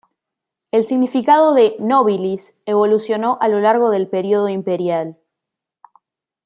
[0.71, 5.15] El significado de "nobilis" evolucionó a lo largo del periodo imperial.